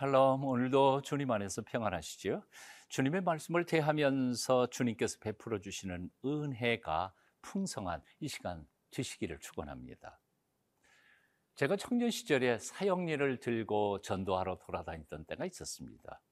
[0.00, 2.42] 샬롬 오늘도 주님 안에서 평안하시죠?
[2.88, 10.18] 주님의 말씀을 대하면서 주님께서 베풀어 주시는 은혜가 풍성한 이 시간 되시기를 축원합니다.
[11.56, 16.22] 제가 청년 시절에 사형리를 들고 전도하러 돌아다녔던 때가 있었습니다.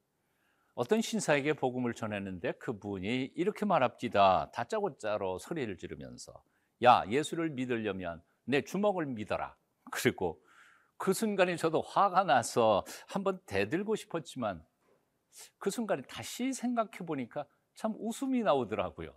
[0.73, 4.49] 어떤 신사에게 복음을 전했는데 그분이 이렇게 말합니다.
[4.49, 6.43] 다짜고짜로 소리를 지르면서
[6.81, 9.55] 야 예수를 믿으려면 내 주먹을 믿어라.
[9.91, 10.41] 그리고
[10.99, 14.63] 그 순간에 저도 화가 나서 한번 대들고 싶었지만
[15.57, 19.15] 그 순간에 다시 생각해 보니까 참 웃음이 나오더라고요.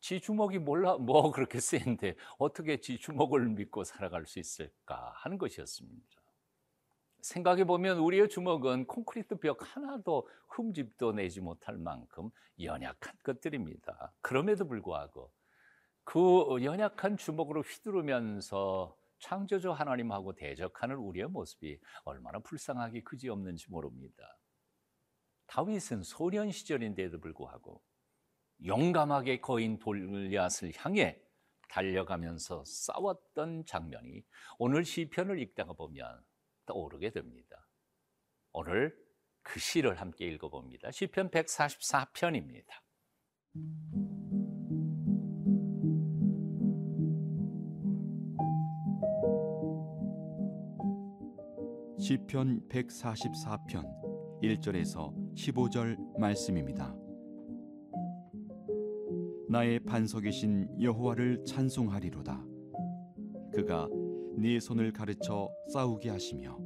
[0.00, 6.08] 지 주먹이 몰라 뭐 그렇게 센데 어떻게 지 주먹을 믿고 살아갈 수 있을까 하는 것이었습니다.
[7.20, 14.14] 생각해 보면 우리의 주먹은 콘크리트 벽 하나도 흠집도 내지 못할 만큼 연약한 것들입니다.
[14.22, 15.30] 그럼에도 불구하고
[16.02, 24.38] 그 연약한 주먹으로 휘두르면서 창조주 하나님하고 대적하는 우리의 모습이 얼마나 불쌍하기 그지없는지 모릅니다.
[25.46, 27.82] 다윗은 소년 시절인데도 불구하고
[28.64, 31.20] 용감하게 거인 돌리앗을 향해
[31.68, 34.24] 달려가면서 싸웠던 장면이
[34.58, 36.22] 오늘 시편을 읽다가 보면
[36.66, 37.68] 떠오르게 됩니다.
[38.52, 38.96] 오늘
[39.42, 40.90] 그 시를 함께 읽어봅니다.
[40.90, 42.70] 시편 144편입니다.
[52.02, 53.84] 시편 144편
[54.42, 56.92] 1절에서 15절 말씀입니다.
[59.48, 62.44] 나의 반석이신 여호와를 찬송하리로다.
[63.54, 63.88] 그가
[64.36, 66.58] 네 손을 가르쳐 싸우게 하시며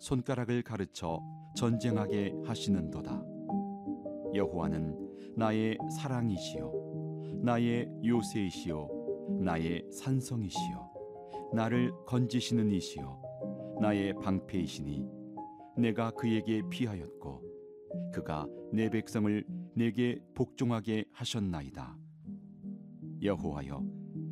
[0.00, 1.22] 손가락을 가르쳐
[1.54, 3.22] 전쟁하게 하시는도다.
[4.34, 8.88] 여호와는 나의 사랑이시요 나의 요새이시요
[9.44, 10.90] 나의 산성이시요
[11.54, 13.25] 나를 건지시는 이시요
[13.80, 15.04] 나의 방패이시니
[15.76, 17.42] 내가 그에게 피하였고
[18.12, 19.44] 그가 내 백성을
[19.74, 21.96] 내게 복종하게 하셨나이다.
[23.22, 23.84] 여호와여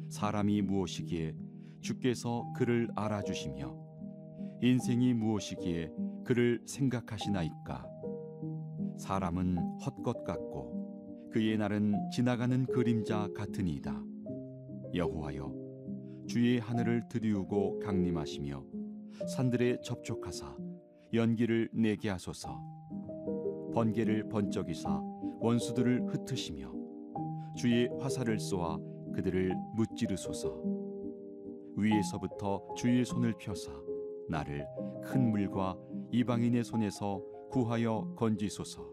[0.08, 1.34] 사람이 무엇이기에
[1.80, 3.84] 주께서 그를 알아주시며
[4.62, 5.90] 인생이 무엇이기에
[6.24, 7.86] 그를 생각하시나이까
[8.98, 14.02] 사람은 헛것 같고 그의 날은 지나가는 그림자 같으니이다.
[14.94, 15.52] 여호와여
[16.26, 18.73] 주의 하늘을 들이우고 강림하시며
[19.28, 20.56] 산들에 접촉하사
[21.12, 22.60] 연기를 내게 하소서.
[23.72, 25.00] 번개를 번쩍이사
[25.40, 26.72] 원수들을 흩으시며
[27.56, 28.78] 주의 화살을 쏘아
[29.14, 30.62] 그들을 무찌르소서.
[31.76, 33.72] 위에서부터 주의 손을 펴사
[34.28, 34.66] 나를
[35.02, 35.76] 큰 물과
[36.12, 38.88] 이방인의 손에서 구하여 건지소서.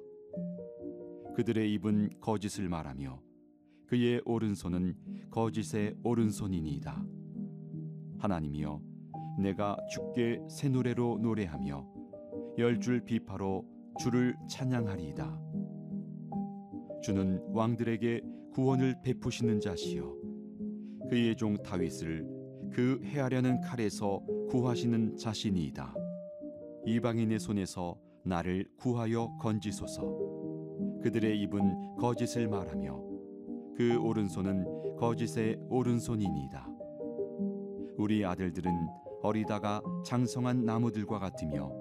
[1.36, 3.22] 그들의 입은 거짓을 말하며
[3.88, 4.96] 그의 오른손은
[5.32, 7.06] 거짓의 오른손이니이다.
[8.20, 8.91] 하나님이여
[9.42, 11.88] 내가 주께 새 노래로 노래하며
[12.58, 13.66] 열 줄 비파로
[14.00, 15.40] 주를 찬양하리이다.
[17.02, 18.22] 주는 왕들에게
[18.54, 20.16] 구원을 베푸시는 자시요
[21.10, 22.26] 그의 종 다윗을
[22.72, 25.94] 그 해하려는 칼에서 구하시는 자신이이다.
[26.86, 30.02] 이방인의 손에서 나를 구하여 건지소서.
[31.02, 33.04] 그들의 입은 거짓을 말하며
[33.76, 36.68] 그 오른손은 거짓의 오른손이니이다.
[37.98, 38.72] 우리 아들들은
[39.22, 41.72] 어리다가 장성한 나무들과 같으며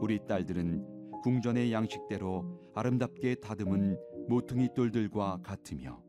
[0.00, 3.98] 우리 딸들은 궁전의 양식대로 아름답게 다듬은
[4.28, 6.02] 모퉁이 돌들과 같으며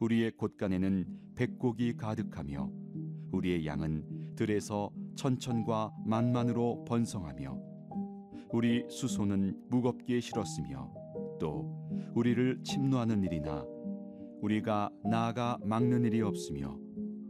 [0.00, 2.70] 우리의 곳간에는 백곡이 가득하며
[3.32, 7.58] 우리의 양은 들에서 천천과 만만으로 번성하며
[8.52, 10.92] 우리 수소는 무겁게 실었으며
[11.38, 11.80] 또
[12.14, 13.64] 우리를 침노하는 일이나
[14.40, 16.76] 우리가 나아가 막는 일이 없으며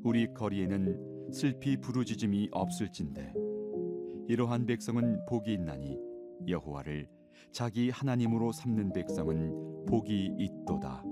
[0.02, 3.32] 우리 거리에는 슬피 부르짖음이 없을진데
[4.28, 5.96] 이러한 백성은 복이 있나니
[6.48, 7.08] 여호와를
[7.52, 11.04] 자기 하나님으로 삼는 백성은 복이 있도다.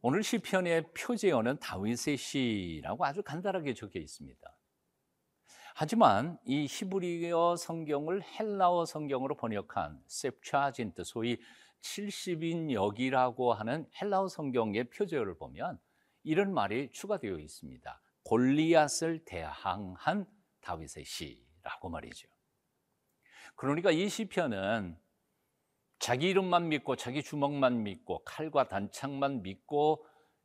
[0.00, 4.56] 오늘 시편의 표제어는 다윗의 시라고 아주 간단하게 적혀 있습니다.
[5.74, 11.38] 하지만 이 히브리어 성경을 헬라어 성경으로 번역한 셉차진트 소위
[11.82, 15.78] 70인 역이라고 하는 헬라어 성경의 표제어를 보면
[16.24, 18.00] 이런 말이 추가되어 있습니다.
[18.24, 20.26] 골리앗을 대항한
[20.60, 22.28] 다윗의 시라고 말이죠.
[23.54, 24.98] 그러니까 이 시편은
[25.98, 30.04] 자기 이름만 믿고 자기 주먹만 믿고 칼과 단창만 믿고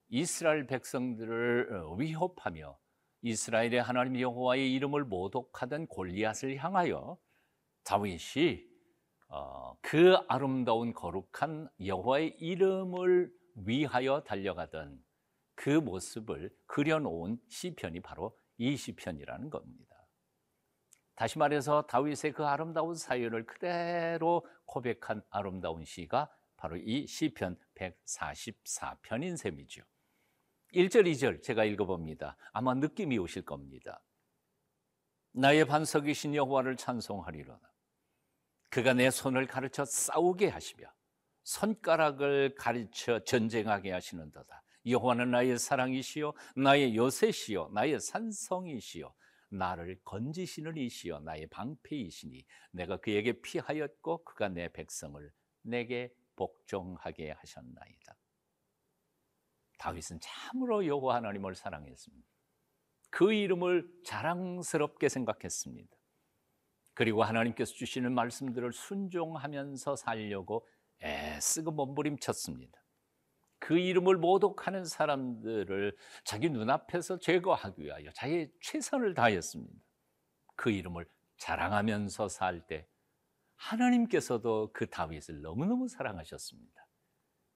[0.09, 2.77] 이스라엘 백성들을 위협하며
[3.21, 7.17] 이스라엘의 하나님 여호와의 이름을 모독하던 골리앗을 향하여
[7.83, 8.67] 다윗이
[9.29, 13.31] 어, 그 아름다운 거룩한 여호와의 이름을
[13.65, 15.03] 위하여 달려가던
[15.59, 20.07] 그 모습을 그려놓은 시편이 바로 이 시편이라는 겁니다.
[21.15, 29.83] 다시 말해서 다윗의 그 아름다운 사연을 그대로 고백한 아름다운 시가 바로 이 시편 144편인 셈이죠.
[30.73, 32.37] 1절, 2절 제가 읽어봅니다.
[32.53, 34.01] 아마 느낌이 오실 겁니다.
[35.33, 37.73] 나의 반석이신 여호와를 찬송하리로다.
[38.69, 40.89] 그가 내 손을 가르쳐 싸우게 하시며
[41.43, 44.63] 손가락을 가르쳐 전쟁하게 하시는도다.
[44.85, 49.13] 여호와는 나의 사랑이시요 나의 요새시요 나의 산성이시요
[49.49, 55.31] 나를 건지시는 이시요 나의 방패이시니 내가 그에게 피하였고 그가 내 백성을
[55.61, 58.15] 내게 복종하게 하셨나이다.
[59.77, 62.27] 다윗은 참으로 여호와 하나님을 사랑했습니다.
[63.09, 65.97] 그 이름을 자랑스럽게 생각했습니다.
[66.93, 70.67] 그리고 하나님께서 주시는 말씀들을 순종하면서 살려고
[71.01, 72.78] 애쓰고 몸부림쳤습니다.
[73.69, 79.79] 그 이름을 모독하는 사람들을 자기 눈앞에서 제거하기 위하여 자기의 최선을 다했습니다.
[80.55, 81.05] 그 이름을
[81.37, 82.87] 자랑하면서 살 때
[83.57, 86.87] 하나님께서도 그 다윗을 너무너무 사랑하셨습니다.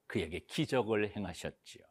[0.06, 1.82] 그에게 기적을 행하셨지요.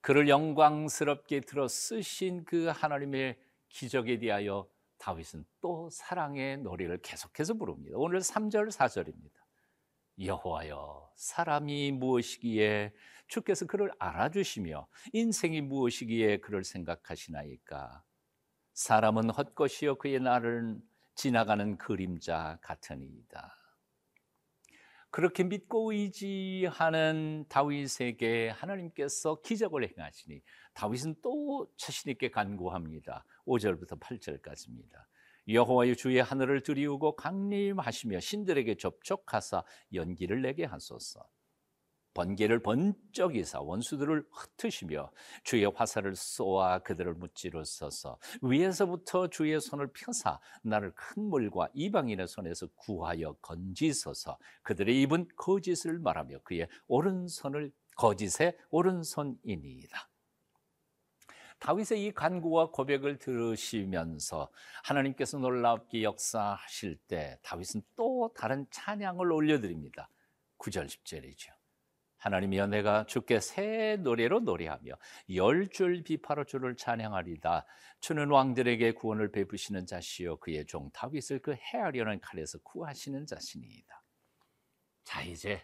[0.00, 3.38] 그를 영광스럽게 들어 쓰신 그 하나님의
[3.68, 4.66] 기적에 대하여
[4.96, 7.98] 다윗은 또 사랑의 노래를 계속해서 부릅니다.
[7.98, 9.47] 오늘 3절, 4절입니다.
[10.20, 12.92] 여호와여, 사람이 무엇이기에
[13.28, 18.02] 주께서 그를 알아주시며 인생이 무엇이기에 그를 생각하시나이까?
[18.72, 20.78] 사람은 헛것이요 그의 날을
[21.14, 23.56] 지나가는 그림자 같으니이다.
[25.10, 30.42] 그렇게 믿고 의지하는 다윗에게 하나님께서 기적을 행하시니
[30.74, 33.24] 다윗은 또 자신 있게 간구합니다.
[33.46, 35.07] 5절부터 8절까지입니다.
[35.48, 39.64] 여호와의 주의 하늘을 들이우고 강림하시며 신들에게 접촉하사
[39.94, 41.26] 연기를 내게 하소서.
[42.18, 45.12] 번개를 번쩍 이사 원수들을 흩으시며
[45.44, 53.34] 주의 화살을 쏘아 그들을 무찌르소서 위에서부터 주의 손을 펴사 나를 큰 물과 이방인의 손에서 구하여
[53.34, 60.08] 건지소서 그들의 입은 거짓을 말하며 그의 오른손을 거짓의 오른손이니이다.
[61.60, 64.50] 다윗의 이 간구와 고백을 들으시면서
[64.84, 70.08] 하나님께서 놀랍게 역사하실 때 다윗은 또 다른 찬양을 올려드립니다.
[70.58, 71.52] 9절 10절이죠.
[72.18, 74.92] 하나님이여 내가 주께 새 노래로 노래하며
[75.34, 77.64] 열 줄 비파로 주를 찬양하리다.
[78.00, 84.02] 주는 왕들에게 구원을 베푸시는 자시요 그의 종 다윗을 그 해하려는 칼에서 구하시는 자신이다.
[85.04, 85.62] 자 이제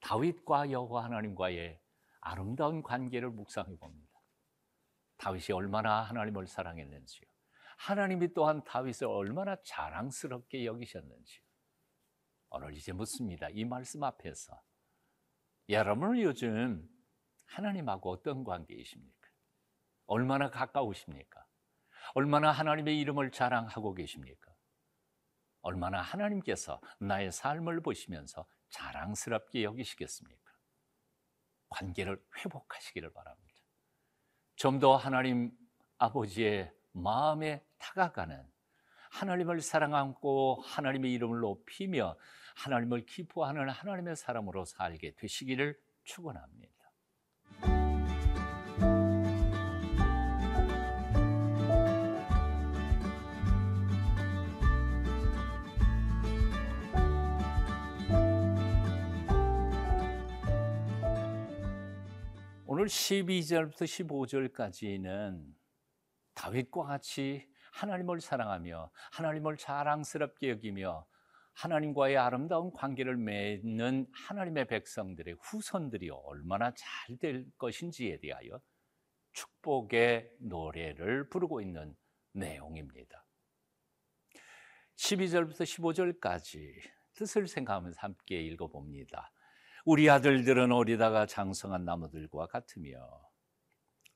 [0.00, 1.78] 다윗과 여호와 하나님과의
[2.20, 4.05] 아름다운 관계를 묵상해 봅니다.
[5.18, 7.28] 다윗이 얼마나 하나님을 사랑했는지요.
[7.78, 11.42] 하나님이 또한 다윗을 얼마나 자랑스럽게 여기셨는지요.
[12.50, 13.48] 오늘 이제 묻습니다.
[13.50, 14.60] 이 말씀 앞에서
[15.68, 16.88] 여러분은 요즘
[17.46, 19.28] 하나님하고 어떤 관계이십니까?
[20.06, 21.44] 얼마나 가까우십니까?
[22.14, 24.54] 얼마나 하나님의 이름을 자랑하고 계십니까?
[25.62, 30.52] 얼마나 하나님께서 나의 삶을 보시면서 자랑스럽게 여기시겠습니까?
[31.68, 33.55] 관계를 회복하시기를 바랍니다.
[34.56, 35.52] 좀 더 하나님
[35.98, 38.42] 아버지의 마음에 다가가는
[39.10, 42.16] 하나님을 사랑하고 하나님의 이름을 높이며
[42.56, 46.75] 하나님을 기뻐하는 하나님의 사람으로 살게 되시기를 축원합니다.
[62.86, 65.44] 오늘 12절부터 15절까지는
[66.34, 71.04] 다윗과 같이 하나님을 사랑하며 하나님을 자랑스럽게 여기며
[71.54, 78.60] 하나님과의 아름다운 관계를 맺는 하나님의 백성들의 후손들이 얼마나 잘 될 것인지에 대하여
[79.32, 81.96] 축복의 노래를 부르고 있는
[82.34, 83.26] 내용입니다.
[84.94, 85.62] 12절부터
[86.20, 86.72] 15절까지
[87.14, 89.32] 뜻을 생각하면서 함께 읽어봅니다.
[89.86, 92.98] 우리 아들들은 어리다가 장성한 나무들과 같으며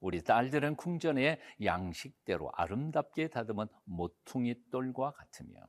[0.01, 5.61] 우리 딸들은 궁전의 양식대로 아름답게 다듬은 모퉁이 돌과 같으며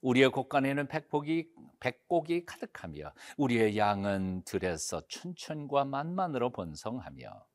[0.00, 7.46] 우리의 곳간에는 백복이 백곡이 가득하며 우리의 양은 들에서 춘천과 만만으로 번성하며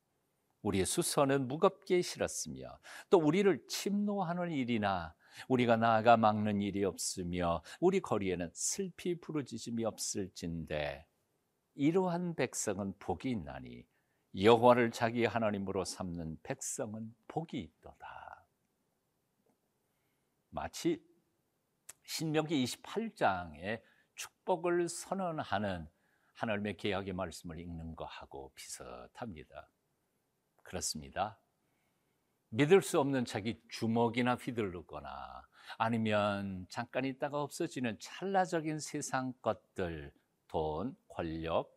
[0.62, 5.14] 우리의 수선은 무겁게 실었으며 또 우리를 침노하는 일이나
[5.50, 11.06] 우리가 나아가 막는 일이 없으며 우리 거리에는 슬피 부르짖음이 없을진데
[11.76, 13.86] 이러한 백성은 복이 있나니
[14.38, 18.46] 여호와를 자기 하나님으로 삼는 백성은 복이 있도다.
[20.50, 21.06] 마치
[22.04, 23.82] 신명기 28장에
[24.16, 25.88] 축복을 선언하는
[26.34, 29.70] 하나님의 계약의 말씀을 읽는 것하고 비슷합니다.
[30.64, 31.40] 그렇습니다.
[32.50, 40.14] 믿을 수 없는 자기 주먹이나 휘둘르거나 아니면 잠깐 있다가 없어지는 찰나적인 세상 것들,
[40.48, 41.74] 돈, 권력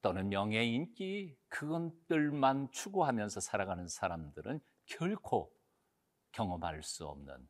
[0.00, 5.52] 또는 명예, 인기 그것들만 추구하면서 살아가는 사람들은 결코
[6.32, 7.48] 경험할 수 없는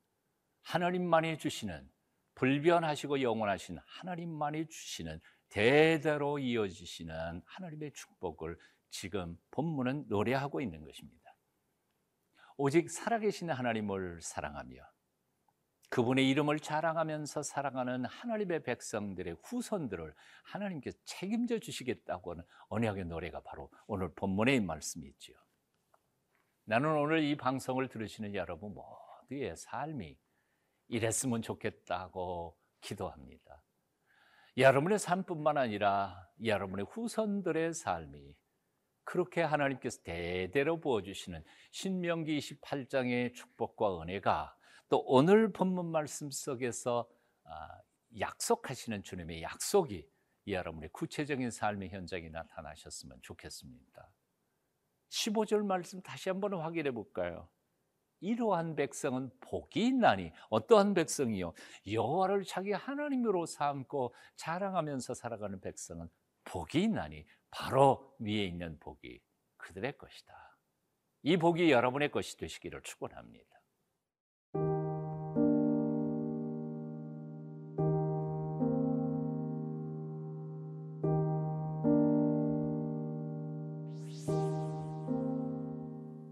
[0.63, 1.91] 하나님만이 주시는
[2.35, 8.57] 불변하시고 영원하신 하나님만이 주시는 대대로 이어지시는 하나님의 축복을
[8.91, 11.35] 지금 본문은 노래하고 있는 것입니다.
[12.57, 14.83] 오직 살아계신 하나님을 사랑하며
[15.91, 20.15] 그분의 이름을 자랑하면서 살아가는 하나님의 백성들의 후손들을
[20.45, 25.37] 하나님께서 책임져 주시겠다고 하는 언약의 노래가 바로 오늘 본문의 말씀이지요.
[26.65, 30.19] 나는 오늘 이 방송을 들으시는 여러분 모두의 삶이
[30.89, 33.63] 이랬으면 좋겠다고 기도합니다.
[34.59, 38.35] 여러분의 삶뿐만 아니라 여러분의 후손들의 삶이
[39.05, 44.58] 그렇게 하나님께서 대대로 부어주시는 신명기 28장의 축복과 은혜가
[44.89, 47.09] 또 오늘 본문 말씀 속에서
[47.45, 47.81] 아,
[48.19, 50.09] 약속하시는 주님의 약속이
[50.47, 54.11] 여러분의 구체적인 삶의 현장에 나타나셨으면 좋겠습니다.
[55.11, 57.49] 15절 말씀 다시 한번 확인해 볼까요?
[58.21, 61.53] 이러한 백성은 복이 있나니 어떠한 백성이요
[61.91, 66.09] 여호와를 자기 하나님으로 삼고 자랑하면서 살아가는 백성은
[66.45, 69.21] 복이 있나니 바로 위에 있는 복이
[69.57, 70.57] 그들의 것이다.
[71.23, 73.58] 이 복이 여러분의 것이 되시기를 축원합니다.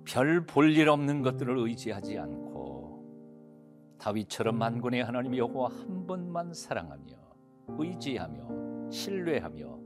[0.07, 7.17] 별 볼 일 없는 것들을 의지하지 않고 다윗처럼 만군의 하나님 여호와 한 번만 사랑하며
[7.69, 9.79] 의지하며 신뢰하며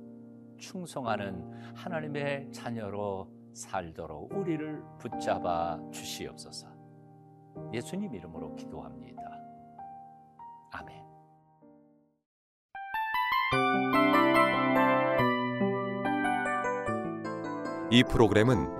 [0.58, 6.68] 충성하는 하나님의 자녀로 살도록 우리를 붙잡아 주시옵소서.
[7.72, 9.22] 예수님 이름으로 기도합니다.
[10.72, 11.02] 아멘.
[17.90, 18.79] 이 프로그램은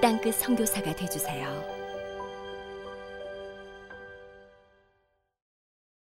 [0.00, 1.77] 땅끝 성교사가 되주세요